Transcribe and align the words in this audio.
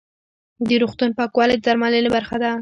د 0.67 0.69
روغتون 0.81 1.09
پاکوالی 1.17 1.55
د 1.57 1.61
درملنې 1.65 2.09
برخه 2.15 2.35
ده. 2.43 2.51